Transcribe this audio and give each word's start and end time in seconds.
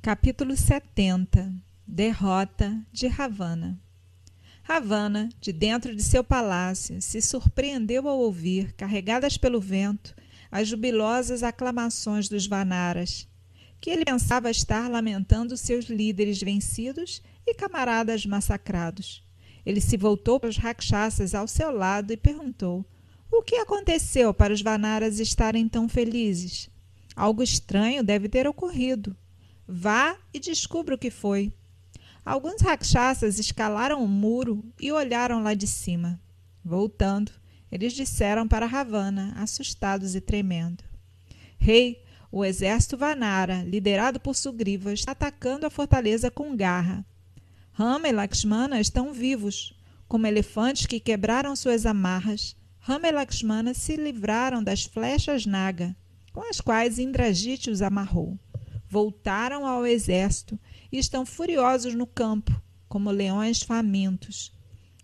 Capítulo 0.00 0.56
70 0.56 1.52
Derrota 1.84 2.80
de 2.92 3.08
Ravana 3.08 3.78
Ravana, 4.62 5.28
de 5.40 5.52
dentro 5.52 5.94
de 5.94 6.02
seu 6.04 6.22
palácio, 6.22 7.02
se 7.02 7.20
surpreendeu 7.20 8.08
ao 8.08 8.16
ouvir, 8.16 8.72
carregadas 8.74 9.36
pelo 9.36 9.60
vento, 9.60 10.14
as 10.52 10.68
jubilosas 10.68 11.42
aclamações 11.42 12.28
dos 12.28 12.46
Vanaras, 12.46 13.26
que 13.80 13.90
ele 13.90 14.04
pensava 14.04 14.48
estar 14.48 14.88
lamentando 14.88 15.56
seus 15.56 15.86
líderes 15.86 16.40
vencidos 16.40 17.20
e 17.44 17.52
camaradas 17.52 18.24
massacrados. 18.24 19.26
Ele 19.66 19.80
se 19.80 19.96
voltou 19.96 20.38
para 20.38 20.48
os 20.48 20.56
rakshasas 20.56 21.34
ao 21.34 21.48
seu 21.48 21.72
lado 21.72 22.12
e 22.12 22.16
perguntou: 22.16 22.86
O 23.32 23.42
que 23.42 23.56
aconteceu 23.56 24.32
para 24.32 24.54
os 24.54 24.62
Vanaras 24.62 25.18
estarem 25.18 25.68
tão 25.68 25.88
felizes? 25.88 26.70
Algo 27.16 27.42
estranho 27.42 28.04
deve 28.04 28.28
ter 28.28 28.46
ocorrido. 28.46 29.16
Vá 29.70 30.16
e 30.32 30.40
descubra 30.40 30.94
o 30.94 30.98
que 30.98 31.10
foi. 31.10 31.52
Alguns 32.24 32.62
rakshasas 32.62 33.38
escalaram 33.38 34.02
o 34.02 34.08
muro 34.08 34.64
e 34.80 34.90
olharam 34.90 35.42
lá 35.42 35.52
de 35.52 35.66
cima. 35.66 36.18
Voltando, 36.64 37.30
eles 37.70 37.92
disseram 37.92 38.48
para 38.48 38.64
Ravana, 38.64 39.34
assustados 39.36 40.14
e 40.14 40.22
tremendo: 40.22 40.82
Rei, 41.58 42.02
o 42.32 42.46
exército 42.46 42.96
Vanara, 42.96 43.62
liderado 43.62 44.18
por 44.18 44.34
Sugriva, 44.34 44.90
está 44.90 45.12
atacando 45.12 45.66
a 45.66 45.70
fortaleza 45.70 46.30
com 46.30 46.56
garra. 46.56 47.04
Rama 47.70 48.08
e 48.08 48.12
Lakshmana 48.12 48.80
estão 48.80 49.12
vivos. 49.12 49.74
Como 50.08 50.26
elefantes 50.26 50.86
que 50.86 50.98
quebraram 50.98 51.54
suas 51.54 51.84
amarras, 51.84 52.56
Rama 52.78 53.08
e 53.08 53.12
Lakshmana 53.12 53.74
se 53.74 53.96
livraram 53.96 54.64
das 54.64 54.84
flechas 54.84 55.44
Naga, 55.44 55.94
com 56.32 56.40
as 56.48 56.58
quais 56.58 56.98
Indrajit 56.98 57.68
os 57.68 57.82
amarrou. 57.82 58.38
Voltaram 58.88 59.66
ao 59.66 59.86
exército 59.86 60.58
e 60.90 60.98
estão 60.98 61.26
furiosos 61.26 61.94
no 61.94 62.06
campo, 62.06 62.60
como 62.88 63.10
leões 63.10 63.62
famintos. 63.62 64.52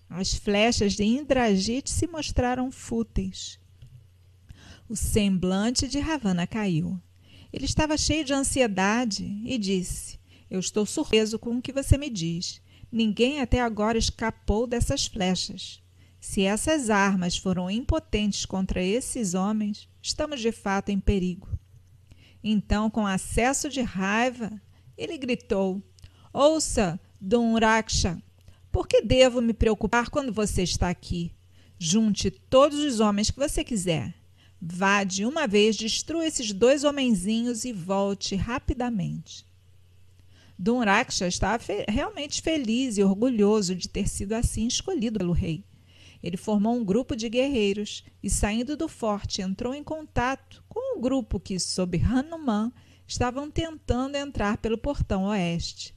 As 0.08 0.34
flechas 0.34 0.94
de 0.94 1.04
Indrajit 1.04 1.90
se 1.90 2.06
mostraram 2.06 2.70
fúteis. 2.70 3.58
O 4.88 4.96
semblante 4.96 5.88
de 5.88 5.98
Ravana 5.98 6.46
caiu. 6.46 7.00
Ele 7.52 7.64
estava 7.64 7.96
cheio 7.96 8.24
de 8.24 8.32
ansiedade 8.32 9.24
e 9.44 9.58
disse: 9.58 10.18
Eu 10.50 10.60
estou 10.60 10.86
surpreso 10.86 11.38
com 11.38 11.56
o 11.56 11.62
que 11.62 11.72
você 11.72 11.98
me 11.98 12.10
diz. 12.10 12.60
Ninguém 12.90 13.40
até 13.40 13.60
agora 13.60 13.98
escapou 13.98 14.66
dessas 14.66 15.06
flechas. 15.06 15.82
Se 16.20 16.42
essas 16.42 16.90
armas 16.90 17.36
foram 17.36 17.70
impotentes 17.70 18.46
contra 18.46 18.82
esses 18.82 19.34
homens, 19.34 19.88
estamos 20.00 20.40
de 20.40 20.52
fato 20.52 20.90
em 20.90 20.98
perigo. 20.98 21.48
Então, 22.46 22.90
com 22.90 23.06
acesso 23.06 23.70
de 23.70 23.80
raiva, 23.80 24.52
ele 24.98 25.16
gritou: 25.16 25.82
Ouça, 26.30 27.00
Dom 27.18 27.56
por 28.70 28.86
que 28.86 29.00
devo 29.00 29.40
me 29.40 29.54
preocupar 29.54 30.10
quando 30.10 30.32
você 30.32 30.62
está 30.62 30.90
aqui? 30.90 31.32
Junte 31.78 32.28
todos 32.30 32.80
os 32.80 33.00
homens 33.00 33.30
que 33.30 33.38
você 33.38 33.64
quiser. 33.64 34.12
Vá 34.60 35.04
de 35.04 35.24
uma 35.24 35.46
vez, 35.46 35.76
destrua 35.76 36.26
esses 36.26 36.52
dois 36.52 36.84
homenzinhos 36.84 37.64
e 37.64 37.72
volte 37.72 38.34
rapidamente. 38.34 39.46
Dom 40.58 40.80
Raksha 40.84 41.28
estava 41.28 41.62
fe 41.62 41.84
realmente 41.88 42.42
feliz 42.42 42.98
e 42.98 43.02
orgulhoso 43.02 43.74
de 43.74 43.88
ter 43.88 44.08
sido 44.08 44.32
assim 44.32 44.66
escolhido 44.66 45.18
pelo 45.18 45.32
rei. 45.32 45.64
Ele 46.24 46.38
formou 46.38 46.74
um 46.74 46.82
grupo 46.82 47.14
de 47.14 47.28
guerreiros 47.28 48.02
e, 48.22 48.30
saindo 48.30 48.78
do 48.78 48.88
forte, 48.88 49.42
entrou 49.42 49.74
em 49.74 49.84
contato 49.84 50.64
com 50.70 50.96
o 50.96 51.00
grupo 51.02 51.38
que, 51.38 51.60
sob 51.60 52.00
Hanuman, 52.02 52.72
estavam 53.06 53.50
tentando 53.50 54.16
entrar 54.16 54.56
pelo 54.56 54.78
portão 54.78 55.24
oeste. 55.24 55.94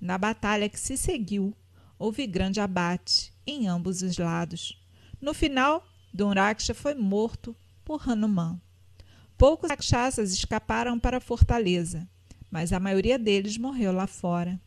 Na 0.00 0.16
batalha 0.16 0.66
que 0.66 0.80
se 0.80 0.96
seguiu, 0.96 1.54
houve 1.98 2.26
grande 2.26 2.58
abate 2.58 3.34
em 3.46 3.68
ambos 3.68 4.00
os 4.00 4.16
lados. 4.16 4.82
No 5.20 5.34
final, 5.34 5.86
Dunraksha 6.10 6.72
foi 6.72 6.94
morto 6.94 7.54
por 7.84 8.08
Hanuman. 8.08 8.58
Poucos 9.36 9.68
rakshasas 9.68 10.32
escaparam 10.32 10.98
para 10.98 11.18
a 11.18 11.20
fortaleza, 11.20 12.08
mas 12.50 12.72
a 12.72 12.80
maioria 12.80 13.18
deles 13.18 13.58
morreu 13.58 13.92
lá 13.92 14.06
fora. 14.06 14.58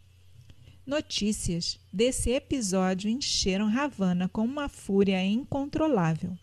Notícias 0.85 1.79
desse 1.91 2.31
episódio 2.31 3.09
encheram 3.09 3.69
Ravana 3.69 4.27
com 4.27 4.43
uma 4.43 4.67
fúria 4.67 5.23
incontrolável. 5.23 6.37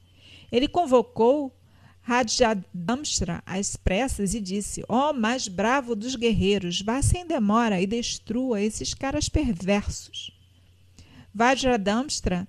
Ele 0.51 0.67
convocou 0.67 1.55
Rajadamstra 2.01 3.43
às 3.45 3.77
pressas 3.77 4.33
e 4.35 4.41
disse: 4.41 4.83
Ó 4.89 5.11
oh, 5.11 5.13
mais 5.13 5.47
bravo 5.47 5.95
dos 5.95 6.17
guerreiros, 6.17 6.81
vá 6.81 7.03
sem 7.03 7.27
demora 7.27 7.81
e 7.81 7.87
destrua 7.87 8.63
esses 8.63 8.95
caras 8.95 9.29
perversos. 9.29 10.33
Vajradamstra 11.35 12.49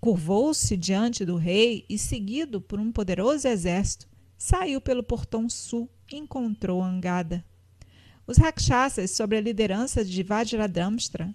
curvou-se 0.00 0.76
diante 0.76 1.24
do 1.24 1.36
rei 1.36 1.84
e, 1.88 1.98
seguido 1.98 2.60
por 2.60 2.78
um 2.78 2.92
poderoso 2.92 3.48
exército, 3.48 4.06
saiu 4.36 4.80
pelo 4.80 5.02
portão 5.02 5.48
sul 5.48 5.88
e 6.12 6.16
encontrou 6.16 6.82
Angada. 6.82 7.44
Os 8.30 8.38
rakshasas, 8.38 9.10
sob 9.10 9.36
a 9.36 9.40
liderança 9.40 10.04
de 10.04 10.22
Vajradamstra, 10.22 11.34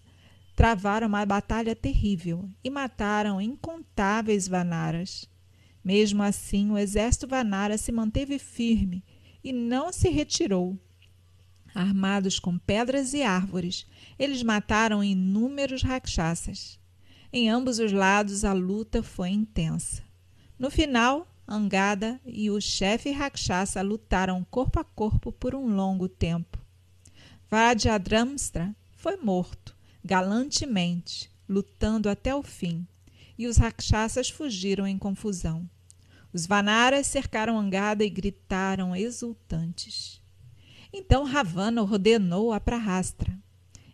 travaram 0.55 1.07
uma 1.07 1.25
batalha 1.25 1.75
terrível 1.75 2.49
e 2.63 2.69
mataram 2.69 3.41
incontáveis 3.41 4.47
vanaras. 4.47 5.29
Mesmo 5.83 6.23
assim, 6.23 6.71
o 6.71 6.77
exército 6.77 7.27
Vanara 7.27 7.77
se 7.77 7.91
manteve 7.91 8.39
firme 8.39 9.03
e 9.43 9.51
não 9.51 9.91
se 9.91 10.07
retirou. 10.07 10.79
Armados 11.73 12.39
com 12.39 12.57
pedras 12.57 13.13
e 13.13 13.23
árvores, 13.23 13.85
eles 14.17 14.41
mataram 14.41 15.03
inúmeros 15.03 15.83
rakshasas. 15.83 16.79
Em 17.33 17.49
ambos 17.49 17.77
os 17.77 17.91
lados, 17.91 18.45
a 18.45 18.53
luta 18.53 19.03
foi 19.03 19.31
intensa. 19.31 20.01
No 20.57 20.71
final, 20.71 21.27
Angada 21.45 22.21
e 22.25 22.49
o 22.49 22.61
chefe 22.61 23.11
Rakshasa 23.11 23.81
lutaram 23.81 24.47
corpo 24.49 24.79
a 24.79 24.83
corpo 24.85 25.33
por 25.33 25.53
um 25.53 25.75
longo 25.75 26.07
tempo. 26.07 26.64
Vajradamstra 27.49 28.75
foi 28.91 29.17
morto, 29.17 29.75
galantemente, 30.03 31.29
lutando 31.47 32.09
até 32.09 32.33
o 32.35 32.41
fim, 32.41 32.87
e 33.37 33.47
os 33.47 33.57
Rakshasas 33.57 34.29
fugiram 34.29 34.87
em 34.87 34.97
confusão. 34.97 35.69
Os 36.33 36.45
Vanaras 36.45 37.07
cercaram 37.07 37.57
Angada 37.57 38.03
e 38.03 38.09
gritaram 38.09 38.95
exultantes. 38.95 40.21
Então 40.91 41.23
Ravana 41.23 41.81
ordenou 41.81 42.51
a 42.51 42.59
Prahastra: 42.59 43.37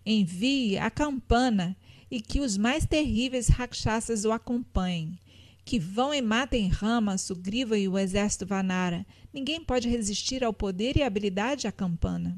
envie 0.05 0.77
a 0.77 0.89
campana 0.89 1.75
e 2.09 2.19
que 2.19 2.39
os 2.39 2.57
mais 2.57 2.85
terríveis 2.85 3.47
rakshasas 3.47 4.25
o 4.25 4.31
acompanhem. 4.31 5.19
Que 5.63 5.79
vão 5.79 6.13
e 6.13 6.21
matem 6.21 6.67
Rama, 6.67 7.17
Sugriva 7.17 7.77
e 7.77 7.87
o 7.87 7.97
exército 7.97 8.45
Vanara. 8.45 9.05
Ninguém 9.31 9.63
pode 9.63 9.87
resistir 9.87 10.43
ao 10.43 10.51
poder 10.51 10.97
e 10.97 11.03
habilidade 11.03 11.67
a 11.67 11.71
campana. 11.71 12.37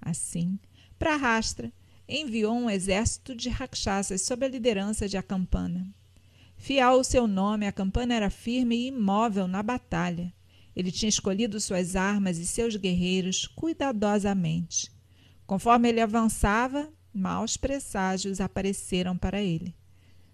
Assim, 0.00 0.58
Prahastra 0.98 1.72
enviou 2.08 2.54
um 2.54 2.70
exército 2.70 3.34
de 3.34 3.48
rakshasas 3.48 4.22
sob 4.22 4.44
a 4.44 4.48
liderança 4.48 5.08
de 5.08 5.16
Acampana. 5.16 5.86
Fiel 6.56 6.90
ao 6.90 7.04
seu 7.04 7.26
nome, 7.26 7.66
a 7.66 7.72
campana 7.72 8.14
era 8.14 8.30
firme 8.30 8.76
e 8.76 8.86
imóvel 8.88 9.46
na 9.46 9.62
batalha. 9.62 10.32
Ele 10.74 10.90
tinha 10.90 11.08
escolhido 11.08 11.60
suas 11.60 11.94
armas 11.94 12.38
e 12.38 12.46
seus 12.46 12.76
guerreiros 12.76 13.46
cuidadosamente. 13.46 14.90
Conforme 15.46 15.88
ele 15.88 16.00
avançava, 16.00 16.92
maus 17.12 17.56
presságios 17.56 18.40
apareceram 18.40 19.16
para 19.16 19.40
ele. 19.40 19.74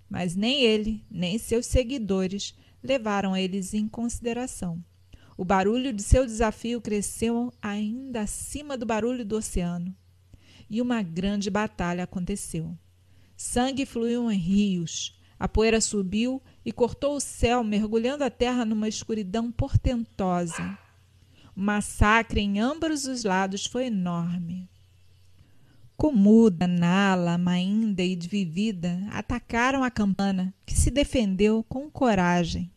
Mas 0.09 0.35
nem 0.35 0.63
ele, 0.63 1.05
nem 1.11 1.39
seus 1.39 1.67
seguidores 1.67 2.55
levaram 2.83 3.37
eles 3.37 3.75
em 3.75 3.89
consideração. 3.89 4.83
O 5.37 5.45
barulho 5.45 5.93
de 5.93 6.03
seu 6.03 6.25
desafio 6.25 6.81
cresceu 6.81 7.53
ainda 7.61 8.21
acima 8.21 8.77
do 8.77 8.87
barulho 8.87 9.25
do 9.25 9.37
oceano. 9.37 9.95
E 10.71 10.81
uma 10.81 11.03
grande 11.03 11.51
batalha 11.51 12.05
aconteceu. 12.05 12.77
Sangue 13.37 13.85
fluiu 13.85 14.31
em 14.31 14.39
rios, 14.39 15.19
a 15.39 15.49
poeira 15.49 15.81
subiu 15.81 16.41
e 16.65 16.73
cortou 16.73 17.17
o 17.17 17.21
céu, 17.21 17.65
mergulhando 17.65 18.25
a 18.25 18.31
terra 18.31 18.65
numa 18.65 18.89
escuridão 18.89 19.51
portentosa. 19.51 20.79
O 21.57 21.61
massacre 21.61 22.41
em 22.41 22.61
ambos 22.61 23.07
os 23.07 23.25
lados 23.25 23.67
foi 23.67 23.87
enorme. 23.87 24.69
Kumuda, 25.97 26.67
Nala, 26.67 27.39
Mainda 27.39 28.03
e 28.03 28.17
Dvivida 28.17 29.07
atacaram 29.13 29.85
a 29.85 29.91
campana, 29.91 30.53
que 30.67 30.75
se 30.75 30.91
defendeu 30.91 31.65
com 31.69 31.91
coragem. 31.91 32.71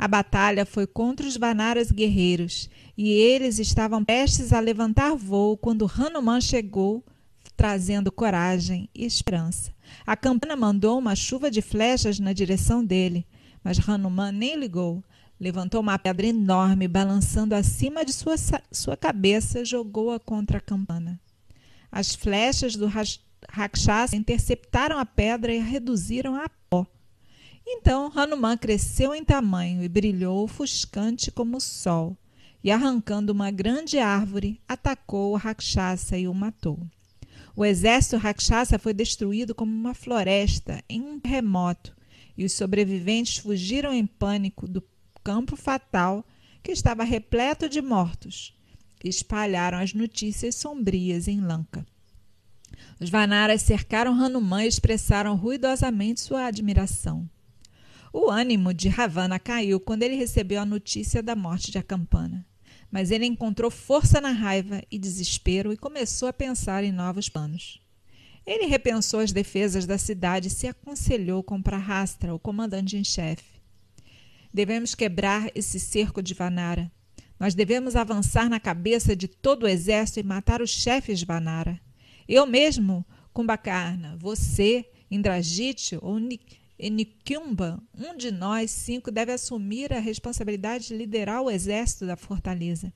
A 0.00 0.08
batalha 0.08 0.64
foi 0.64 0.86
contra 0.86 1.26
os 1.26 1.36
Vanaras 1.36 1.90
guerreiros, 1.90 2.70
e 2.96 3.10
eles 3.10 3.58
estavam 3.58 4.02
prestes 4.02 4.50
a 4.50 4.58
levantar 4.58 5.14
voo 5.14 5.58
quando 5.58 5.84
Hanuman 5.94 6.40
chegou, 6.40 7.04
trazendo 7.54 8.10
coragem 8.10 8.88
e 8.94 9.04
esperança. 9.04 9.74
A 10.06 10.16
campana 10.16 10.56
mandou 10.56 10.98
uma 10.98 11.14
chuva 11.14 11.50
de 11.50 11.60
flechas 11.60 12.18
na 12.18 12.32
direção 12.32 12.82
dele, 12.82 13.26
mas 13.62 13.78
Hanuman 13.86 14.32
nem 14.32 14.56
ligou. 14.56 15.04
Levantou 15.38 15.82
uma 15.82 15.98
pedra 15.98 16.28
enorme, 16.28 16.88
balançando 16.88 17.54
acima 17.54 18.02
de 18.02 18.14
sua, 18.14 18.36
sua 18.72 18.96
cabeça, 18.96 19.66
jogou-a 19.66 20.18
contra 20.18 20.56
a 20.56 20.62
campana. 20.62 21.20
As 21.92 22.14
flechas 22.14 22.74
do 22.74 22.90
Rakshasa 23.50 24.16
interceptaram 24.16 24.98
a 24.98 25.04
pedra 25.04 25.54
e 25.54 25.60
a 25.60 25.62
reduziram 25.62 26.36
a 26.36 26.48
pó. 26.70 26.86
Então 27.66 28.10
Hanuman 28.14 28.56
cresceu 28.56 29.14
em 29.14 29.24
tamanho 29.24 29.82
e 29.82 29.88
brilhou 29.88 30.42
ofuscante 30.42 31.30
como 31.30 31.56
o 31.56 31.60
sol, 31.60 32.16
e 32.62 32.70
arrancando 32.70 33.32
uma 33.32 33.50
grande 33.50 33.98
árvore, 33.98 34.60
atacou 34.68 35.32
o 35.32 35.36
Rakshasa 35.36 36.18
e 36.18 36.28
o 36.28 36.34
matou. 36.34 36.78
O 37.56 37.64
exército 37.64 38.16
Rakshasa 38.16 38.78
foi 38.78 38.92
destruído 38.92 39.54
como 39.54 39.72
uma 39.72 39.94
floresta 39.94 40.82
em 40.88 41.00
um 41.00 41.18
terremoto, 41.18 41.96
e 42.36 42.44
os 42.44 42.52
sobreviventes 42.52 43.38
fugiram 43.38 43.92
em 43.92 44.06
pânico 44.06 44.66
do 44.66 44.82
campo 45.22 45.56
fatal 45.56 46.24
que 46.62 46.72
estava 46.72 47.04
repleto 47.04 47.68
de 47.68 47.80
mortos, 47.80 48.56
espalharam 49.02 49.78
as 49.78 49.94
notícias 49.94 50.54
sombrias 50.54 51.28
em 51.28 51.40
Lanka. 51.40 51.86
Os 53.00 53.08
Vanaras 53.08 53.62
cercaram 53.62 54.12
Hanuman 54.12 54.64
e 54.64 54.68
expressaram 54.68 55.36
ruidosamente 55.36 56.20
sua 56.20 56.46
admiração. 56.46 57.28
O 58.12 58.28
ânimo 58.28 58.74
de 58.74 58.88
Ravana 58.88 59.38
caiu 59.38 59.78
quando 59.78 60.02
ele 60.02 60.16
recebeu 60.16 60.60
a 60.60 60.66
notícia 60.66 61.22
da 61.22 61.36
morte 61.36 61.70
de 61.70 61.78
Acampana. 61.78 62.44
Mas 62.90 63.12
ele 63.12 63.24
encontrou 63.24 63.70
força 63.70 64.20
na 64.20 64.32
raiva 64.32 64.82
e 64.90 64.98
desespero 64.98 65.72
e 65.72 65.76
começou 65.76 66.28
a 66.28 66.32
pensar 66.32 66.82
em 66.82 66.90
novos 66.90 67.28
planos. 67.28 67.80
Ele 68.44 68.66
repensou 68.66 69.20
as 69.20 69.30
defesas 69.30 69.86
da 69.86 69.96
cidade 69.96 70.48
e 70.48 70.50
se 70.50 70.66
aconselhou 70.66 71.40
com 71.42 71.62
Prahastra, 71.62 72.34
o 72.34 72.38
comandante 72.38 72.96
em 72.96 73.04
chefe. 73.04 73.60
Devemos 74.52 74.96
quebrar 74.96 75.48
esse 75.54 75.78
cerco 75.78 76.20
de 76.20 76.34
Vanara. 76.34 76.90
Nós 77.38 77.54
devemos 77.54 77.94
avançar 77.94 78.50
na 78.50 78.58
cabeça 78.58 79.14
de 79.14 79.28
todo 79.28 79.62
o 79.62 79.68
exército 79.68 80.18
e 80.18 80.24
matar 80.24 80.60
os 80.60 80.70
chefes 80.70 81.20
de 81.20 81.24
Vanara. 81.24 81.80
Eu 82.28 82.44
mesmo, 82.44 83.06
Kumbakarna, 83.32 84.16
você, 84.18 84.84
Indrajit 85.08 85.96
ou 86.02 86.18
Nikumba, 86.88 87.82
um 87.94 88.16
de 88.16 88.30
nós 88.30 88.70
cinco 88.70 89.10
deve 89.10 89.32
assumir 89.32 89.92
a 89.92 89.98
responsabilidade 89.98 90.88
de 90.88 90.96
liderar 90.96 91.42
o 91.42 91.50
exército 91.50 92.06
da 92.06 92.16
fortaleza. 92.16 92.92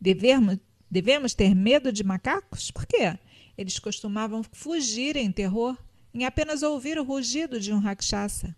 Devemos, 0.00 0.58
devemos 0.90 1.34
ter 1.34 1.54
medo 1.54 1.92
de 1.92 2.02
macacos? 2.02 2.70
Por 2.70 2.86
quê? 2.86 3.18
Eles 3.58 3.78
costumavam 3.78 4.42
fugir 4.42 5.16
em 5.16 5.30
terror 5.30 5.76
em 6.14 6.24
apenas 6.24 6.62
ouvir 6.62 6.98
o 6.98 7.04
rugido 7.04 7.58
de 7.58 7.72
um 7.72 7.78
rakshasa. 7.78 8.56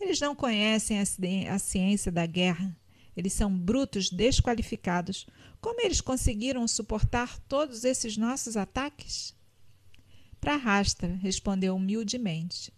Eles 0.00 0.20
não 0.20 0.34
conhecem 0.34 0.98
a 1.48 1.58
ciência 1.58 2.10
da 2.12 2.26
guerra. 2.26 2.76
Eles 3.16 3.32
são 3.32 3.56
brutos 3.56 4.10
desqualificados. 4.10 5.26
Como 5.60 5.80
eles 5.80 6.00
conseguiram 6.00 6.66
suportar 6.68 7.38
todos 7.40 7.84
esses 7.84 8.16
nossos 8.16 8.56
ataques? 8.56 9.34
Para 10.40 10.56
Rastra, 10.56 11.16
respondeu 11.16 11.74
humildemente. 11.74 12.72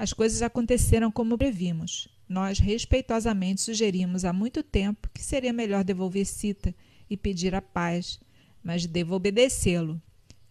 As 0.00 0.14
coisas 0.14 0.40
aconteceram 0.40 1.10
como 1.10 1.36
previmos. 1.36 2.08
Nós 2.26 2.58
respeitosamente 2.58 3.60
sugerimos 3.60 4.24
há 4.24 4.32
muito 4.32 4.62
tempo 4.62 5.10
que 5.12 5.22
seria 5.22 5.52
melhor 5.52 5.84
devolver 5.84 6.24
Cita 6.24 6.74
e 7.10 7.18
pedir 7.18 7.54
a 7.54 7.60
paz, 7.60 8.18
mas 8.64 8.86
devo 8.86 9.14
obedecê-lo. 9.14 10.00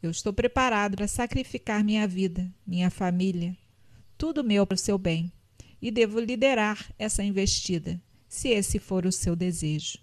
Eu 0.03 0.11
estou 0.11 0.31
preparado 0.31 0.97
para 0.97 1.07
sacrificar 1.07 1.83
minha 1.83 2.07
vida, 2.07 2.47
minha 2.63 2.91
família, 2.91 3.57
tudo 4.19 4.43
meu 4.43 4.67
para 4.67 4.75
o 4.75 4.77
seu 4.77 4.99
bem, 4.99 5.31
e 5.81 5.89
devo 5.89 6.19
liderar 6.19 6.93
essa 6.99 7.23
investida, 7.23 7.99
se 8.27 8.49
esse 8.49 8.77
for 8.77 9.03
o 9.07 9.11
seu 9.11 9.35
desejo. 9.35 9.97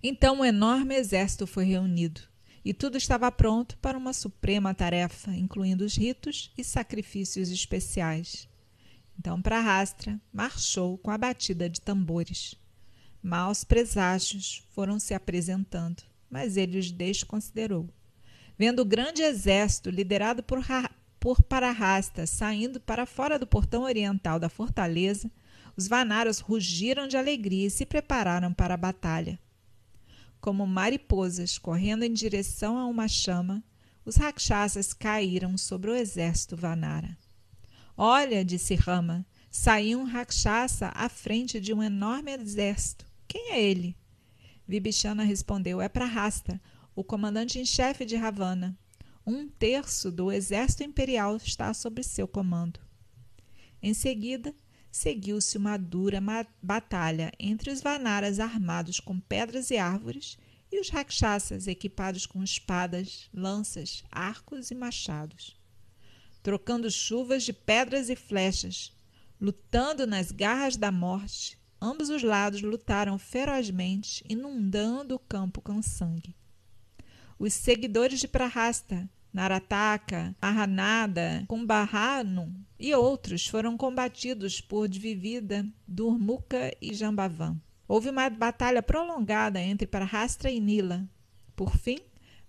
Então 0.00 0.38
um 0.38 0.44
enorme 0.44 0.94
exército 0.94 1.48
foi 1.48 1.64
reunido 1.64 2.20
e 2.64 2.72
tudo 2.72 2.96
estava 2.96 3.30
pronto 3.30 3.76
para 3.78 3.98
uma 3.98 4.12
suprema 4.12 4.72
tarefa, 4.72 5.30
incluindo 5.32 5.84
os 5.84 5.96
ritos 5.96 6.50
e 6.56 6.64
sacrifícios 6.64 7.50
especiais. 7.50 8.48
Então 9.18 9.42
Prahastra 9.42 10.20
marchou 10.32 10.96
com 10.98 11.10
a 11.10 11.18
batida 11.18 11.68
de 11.68 11.80
tambores. 11.80 12.54
Maus 13.22 13.64
preságios 13.64 14.62
foram 14.70 14.98
se 14.98 15.14
apresentando, 15.14 16.02
mas 16.30 16.56
ele 16.56 16.78
os 16.78 16.90
desconsiderou. 16.90 17.88
Vendo 18.58 18.80
o 18.80 18.84
grande 18.84 19.22
exército 19.22 19.90
liderado 19.90 20.42
por, 20.42 20.60
por 21.20 21.42
Parahasta 21.42 22.26
saindo 22.26 22.80
para 22.80 23.06
fora 23.06 23.38
do 23.38 23.46
portão 23.46 23.82
oriental 23.82 24.38
da 24.38 24.48
fortaleza, 24.48 25.30
os 25.76 25.88
Vanaras 25.88 26.38
rugiram 26.38 27.08
de 27.08 27.16
alegria 27.16 27.66
e 27.66 27.70
se 27.70 27.84
prepararam 27.84 28.52
para 28.52 28.74
a 28.74 28.78
batalha. 28.78 29.38
Como 30.44 30.66
mariposas 30.66 31.56
correndo 31.56 32.02
em 32.02 32.12
direção 32.12 32.76
a 32.76 32.84
uma 32.84 33.08
chama, 33.08 33.64
os 34.04 34.16
rakshasas 34.16 34.92
caíram 34.92 35.56
sobre 35.56 35.90
o 35.90 35.94
exército 35.94 36.54
Vanara. 36.54 37.16
Olha, 37.96 38.44
disse 38.44 38.74
Rama, 38.74 39.24
saiu 39.50 40.00
um 40.00 40.04
rakshasa 40.04 40.92
à 40.94 41.08
frente 41.08 41.58
de 41.58 41.72
um 41.72 41.82
enorme 41.82 42.30
exército. 42.30 43.06
Quem 43.26 43.52
é 43.52 43.62
ele? 43.62 43.96
Vibhishana 44.68 45.24
respondeu: 45.24 45.80
É 45.80 45.88
Prahasta, 45.88 46.60
o 46.94 47.02
comandante 47.02 47.58
em 47.58 47.64
chefe 47.64 48.04
de 48.04 48.14
Ravana. 48.14 48.78
Um 49.26 49.48
terço 49.48 50.12
do 50.12 50.30
exército 50.30 50.84
imperial 50.84 51.38
está 51.38 51.72
sob 51.72 52.02
seu 52.02 52.28
comando. 52.28 52.80
Em 53.80 53.94
seguida, 53.94 54.54
seguiu-se 54.94 55.58
uma 55.58 55.76
dura 55.76 56.22
batalha 56.62 57.32
entre 57.36 57.68
os 57.68 57.82
Vanaras 57.82 58.38
armados 58.38 59.00
com 59.00 59.18
pedras 59.18 59.72
e 59.72 59.76
árvores 59.76 60.38
e 60.70 60.78
os 60.78 60.88
Rakshasas 60.88 61.66
equipados 61.66 62.26
com 62.26 62.44
espadas, 62.44 63.28
lanças, 63.34 64.04
arcos 64.08 64.70
e 64.70 64.74
machados. 64.74 65.60
Trocando 66.44 66.88
chuvas 66.92 67.42
de 67.42 67.52
pedras 67.52 68.08
e 68.08 68.14
flechas, 68.14 68.92
lutando 69.40 70.06
nas 70.06 70.30
garras 70.30 70.76
da 70.76 70.92
morte, 70.92 71.58
ambos 71.82 72.08
os 72.08 72.22
lados 72.22 72.62
lutaram 72.62 73.18
ferozmente, 73.18 74.24
inundando 74.28 75.16
o 75.16 75.18
campo 75.18 75.60
com 75.60 75.82
sangue. 75.82 76.36
Os 77.36 77.52
seguidores 77.52 78.20
de 78.20 78.28
Prahasta 78.28 79.10
Narataka, 79.34 80.32
Mahanada, 80.40 81.44
Kumbahanu 81.48 82.54
e 82.78 82.94
outros 82.94 83.48
foram 83.48 83.76
combatidos 83.76 84.60
por 84.60 84.86
Dvivida, 84.86 85.66
Durmuka 85.88 86.72
e 86.80 86.94
Jambavan. 86.94 87.60
Houve 87.88 88.10
uma 88.10 88.30
batalha 88.30 88.80
prolongada 88.80 89.60
entre 89.60 89.88
Parahastra 89.88 90.52
e 90.52 90.60
Nila. 90.60 91.04
Por 91.56 91.76
fim, 91.76 91.98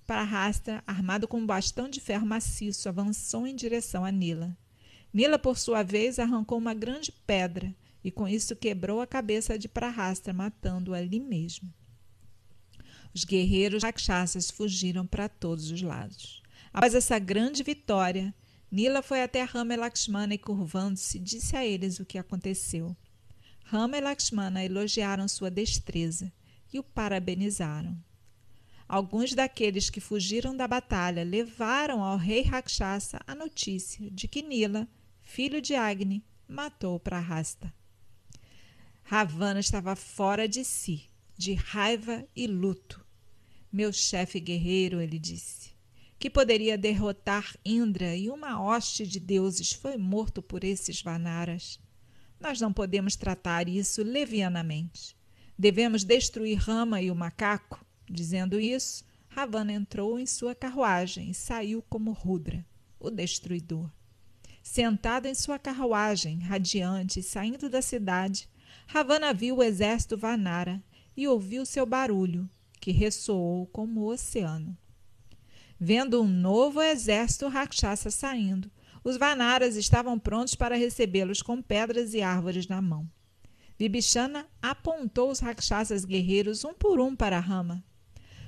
Parahastra, 0.06 0.84
armado 0.86 1.28
com 1.28 1.40
um 1.40 1.46
bastão 1.48 1.90
de 1.90 2.00
ferro 2.00 2.28
maciço, 2.28 2.88
avançou 2.88 3.48
em 3.48 3.56
direção 3.56 4.06
a 4.06 4.12
Nila. 4.12 4.56
Nila, 5.12 5.40
por 5.40 5.58
sua 5.58 5.82
vez, 5.82 6.20
arrancou 6.20 6.60
uma 6.60 6.76
grande 6.76 7.12
pedra 7.12 7.76
e 8.04 8.12
com 8.12 8.28
isso 8.28 8.56
quebrou 8.56 9.02
a 9.02 9.08
cabeça 9.08 9.58
de 9.58 9.68
Parahastra, 9.68 10.32
matando-o 10.32 10.94
ali 10.94 11.20
mesmo. 11.20 11.74
Os 13.12 13.24
guerreiros 13.24 13.82
rakshasas 13.82 14.52
fugiram 14.52 15.08
para 15.08 15.28
todos 15.28 15.72
os 15.72 15.82
lados. 15.82 16.45
Após 16.78 16.94
essa 16.94 17.18
grande 17.18 17.64
vitória, 17.64 18.36
Nila 18.70 19.02
foi 19.02 19.24
até 19.24 19.44
Rama 19.44 19.74
e 19.74 19.78
Lakshmana 19.78 20.34
e, 20.34 20.38
curvando-se, 20.38 21.18
disse 21.18 21.56
a 21.56 21.66
eles 21.66 22.02
o 22.02 22.06
que 22.06 22.18
aconteceu. 22.18 22.94
Rama 23.64 23.98
e 23.98 24.02
Lakshmana 24.02 24.62
elogiaram 24.62 25.26
sua 25.26 25.50
destreza 25.50 26.30
e 26.74 26.78
o 26.78 26.84
parabenizaram. 26.84 27.98
Alguns 28.90 29.34
daqueles 29.34 29.90
que 29.90 30.02
fugiram 30.02 30.54
da 30.54 30.68
batalha 30.68 31.24
levaram 31.24 32.04
ao 32.04 32.18
rei 32.18 32.42
Rakshasa 32.42 33.22
a 33.26 33.34
notícia 33.34 34.12
de 34.12 34.28
que 34.28 34.42
Nila, 34.42 34.86
filho 35.22 35.62
de 35.62 35.76
Agni, 35.76 36.26
matou 36.46 37.00
Prahasta. 37.00 37.74
Ravana 39.02 39.62
estava 39.62 39.96
fora 39.96 40.46
de 40.46 40.66
si, 40.66 41.10
de 41.38 41.54
raiva 41.54 42.28
e 42.36 42.46
luto. 42.46 43.00
Meu 43.72 43.94
chefe 43.94 44.42
guerreiro, 44.42 45.00
ele 45.00 45.18
disse, 45.18 45.75
que 46.26 46.30
poderia 46.32 46.76
derrotar 46.76 47.56
Indra 47.64 48.16
e 48.16 48.32
uma 48.32 48.60
hoste 48.60 49.06
de 49.06 49.20
deuses 49.20 49.74
foi 49.74 49.96
morto 49.96 50.42
por 50.42 50.64
esses 50.64 51.00
Vanaras. 51.00 51.80
Nós 52.40 52.60
não 52.60 52.74
podemos 52.74 53.16
tratar 53.16 53.70
isso 53.70 54.02
levianamente. 54.02 55.16
Devemos 55.56 56.04
destruir 56.04 56.58
Rama 56.58 57.00
e 57.00 57.12
o 57.12 57.16
macaco. 57.16 57.86
Dizendo 58.10 58.60
isso, 58.60 59.06
Ravana 59.30 59.72
entrou 59.72 60.18
em 60.18 60.26
sua 60.26 60.56
carruagem 60.56 61.30
e 61.30 61.34
saiu 61.36 61.84
como 61.88 62.12
Rudra, 62.12 62.66
o 63.00 63.12
destruidor. 63.12 63.88
Sentado 64.64 65.28
em 65.28 65.36
sua 65.36 65.60
carruagem, 65.60 66.40
radiante, 66.40 67.22
saindo 67.22 67.70
da 67.70 67.84
cidade, 67.84 68.50
Ravana 68.88 69.32
viu 69.32 69.58
o 69.58 69.64
exército 69.64 70.18
Vanara 70.18 70.84
e 71.16 71.28
ouviu 71.28 71.68
seu 71.68 71.86
barulho, 71.86 72.50
que 72.82 72.92
ressoou 72.92 73.68
como 73.68 74.02
o 74.02 74.08
oceano. 74.08 74.76
Vendo 75.80 76.22
um 76.22 76.28
novo 76.28 76.82
exército 76.82 77.48
Rakshasa 77.48 78.10
saindo, 78.10 78.72
os 79.04 79.18
Vanaras 79.18 79.76
estavam 79.76 80.18
prontos 80.18 80.56
para 80.56 80.76
recebê-los 80.76 81.42
com 81.42 81.62
pedras 81.62 82.14
e 82.14 82.22
árvores 82.22 82.68
na 82.68 82.82
mão. 82.82 83.10
Vibhishana 83.78 84.48
apontou 84.62 85.30
os 85.30 85.40
Rakshasas 85.40 86.06
guerreiros 86.06 86.64
um 86.64 86.74
por 86.74 87.00
um 87.00 87.16
para 87.16 87.40
Rama. 87.40 87.84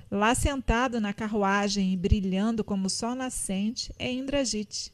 Lá 0.10 0.34
sentado 0.34 1.02
na 1.02 1.14
carruagem 1.14 1.92
e 1.92 1.98
brilhando 1.98 2.64
como 2.64 2.88
o 2.88 2.90
sol 2.90 3.14
nascente 3.14 3.94
é 4.00 4.10
Indrajit. 4.10 4.94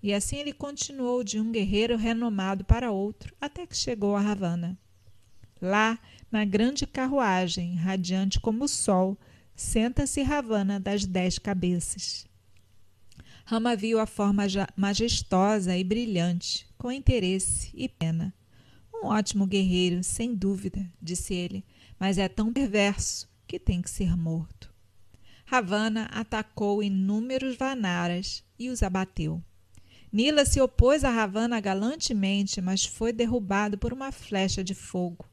E 0.00 0.14
assim 0.14 0.36
ele 0.36 0.52
continuou 0.52 1.24
de 1.24 1.40
um 1.40 1.50
guerreiro 1.50 1.96
renomado 1.96 2.64
para 2.64 2.92
outro 2.92 3.34
até 3.40 3.66
que 3.66 3.76
chegou 3.76 4.14
a 4.14 4.20
Ravana. 4.20 4.78
Lá, 5.60 5.98
na 6.30 6.44
grande 6.44 6.86
carruagem, 6.86 7.74
radiante 7.74 8.38
como 8.38 8.64
o 8.64 8.68
sol, 8.68 9.18
senta-se 9.54 10.22
Ravana 10.22 10.80
das 10.80 11.04
dez 11.04 11.38
cabeças. 11.38 12.26
Rama 13.44 13.76
viu 13.76 13.98
a 13.98 14.06
forma 14.06 14.44
majestosa 14.74 15.76
e 15.76 15.84
brilhante, 15.84 16.66
com 16.78 16.90
interesse 16.90 17.70
e 17.74 17.88
pena. 17.88 18.34
Um 18.92 19.08
ótimo 19.08 19.46
guerreiro, 19.46 20.02
sem 20.02 20.34
dúvida, 20.34 20.90
disse 21.00 21.34
ele, 21.34 21.64
mas 21.98 22.16
é 22.16 22.28
tão 22.28 22.52
perverso 22.52 23.28
que 23.46 23.58
tem 23.58 23.82
que 23.82 23.90
ser 23.90 24.16
morto. 24.16 24.72
Ravana 25.44 26.06
atacou 26.06 26.82
inúmeros 26.82 27.56
Vanaras 27.56 28.42
e 28.58 28.70
os 28.70 28.82
abateu. 28.82 29.42
Nila 30.10 30.44
se 30.46 30.60
opôs 30.60 31.04
a 31.04 31.10
Ravana 31.10 31.60
galantemente, 31.60 32.60
mas 32.62 32.86
foi 32.86 33.12
derrubado 33.12 33.76
por 33.76 33.92
uma 33.92 34.10
flecha 34.10 34.64
de 34.64 34.74
fogo. 34.74 35.26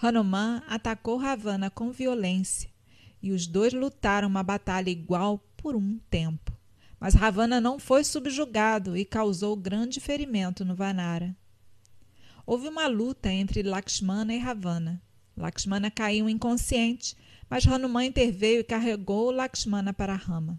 Hanuman 0.00 0.62
atacou 0.66 1.18
Ravana 1.18 1.70
com 1.70 1.92
violência, 1.92 2.70
e 3.22 3.32
os 3.32 3.46
dois 3.46 3.72
lutaram 3.72 4.28
uma 4.28 4.42
batalha 4.42 4.90
igual 4.90 5.38
por 5.56 5.74
um 5.76 5.98
tempo. 6.10 6.52
Mas 7.00 7.14
Ravana 7.14 7.60
não 7.60 7.78
foi 7.78 8.02
subjugado 8.02 8.96
e 8.96 9.04
causou 9.04 9.56
grande 9.56 10.00
ferimento 10.00 10.64
no 10.64 10.74
Vanara. 10.74 11.36
Houve 12.44 12.68
uma 12.68 12.86
luta 12.86 13.30
entre 13.30 13.62
Lakshmana 13.62 14.34
e 14.34 14.38
Ravana. 14.38 15.02
Lakshmana 15.36 15.90
caiu 15.90 16.28
inconsciente, 16.28 17.16
mas 17.48 17.66
Hanuman 17.66 18.06
interveio 18.06 18.60
e 18.60 18.64
carregou 18.64 19.30
Lakshmana 19.30 19.92
para 19.92 20.14
Rama. 20.14 20.58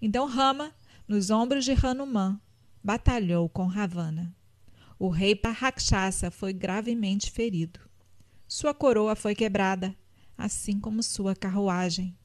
Então 0.00 0.26
Rama, 0.26 0.72
nos 1.08 1.30
ombros 1.30 1.64
de 1.64 1.72
Hanuman, 1.72 2.40
batalhou 2.82 3.48
com 3.48 3.66
Ravana. 3.66 4.34
O 4.98 5.08
rei 5.08 5.34
Parrakshasa 5.34 6.30
foi 6.30 6.52
gravemente 6.52 7.30
ferido. 7.30 7.80
Sua 8.46 8.72
coroa 8.72 9.16
foi 9.16 9.34
quebrada, 9.34 9.96
assim 10.36 10.78
como 10.78 11.02
sua 11.02 11.34
carruagem. 11.34 12.16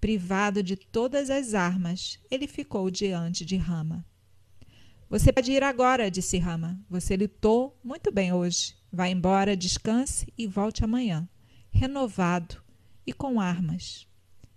Privado 0.00 0.62
de 0.62 0.76
todas 0.76 1.30
as 1.30 1.54
armas, 1.54 2.18
ele 2.30 2.46
ficou 2.46 2.90
diante 2.90 3.44
de 3.44 3.56
Rama. 3.56 4.04
Você 5.08 5.32
pode 5.32 5.52
ir 5.52 5.62
agora, 5.62 6.10
disse 6.10 6.38
Rama. 6.38 6.78
Você 6.90 7.16
lutou 7.16 7.78
muito 7.82 8.12
bem 8.12 8.32
hoje. 8.32 8.74
Vá 8.92 9.08
embora, 9.08 9.56
descanse 9.56 10.32
e 10.36 10.46
volte 10.46 10.84
amanhã, 10.84 11.28
renovado 11.70 12.62
e 13.06 13.12
com 13.12 13.40
armas. 13.40 14.06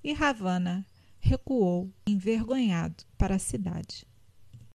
E 0.04 0.14
Ravana 0.14 0.86
recuou, 1.20 1.94
envergonhado, 2.06 3.04
para 3.18 3.36
a 3.36 3.40
cidade. 3.40 4.06